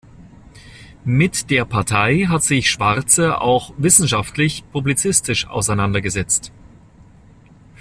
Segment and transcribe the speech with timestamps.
[1.05, 6.51] Mit der Partei hat sich Schwarze auch wissenschaftlich, publizistisch auseinandergesetzt.